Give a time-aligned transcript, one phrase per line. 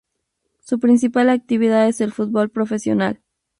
[0.61, 3.21] Su principal actividad es el fútbol profesional.